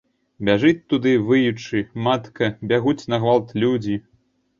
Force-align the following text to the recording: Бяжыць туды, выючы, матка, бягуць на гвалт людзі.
Бяжыць 0.47 0.85
туды, 0.93 1.11
выючы, 1.27 1.81
матка, 2.07 2.49
бягуць 2.71 3.07
на 3.15 3.21
гвалт 3.27 3.53
людзі. 3.65 3.95